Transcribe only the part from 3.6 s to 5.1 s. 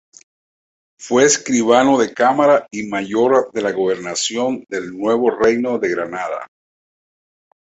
la Gobernación del